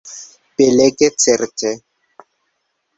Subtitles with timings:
[0.61, 1.69] Belege, certe!